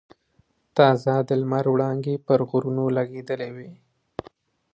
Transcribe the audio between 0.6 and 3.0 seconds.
تازه د لمر وړانګې پر غرونو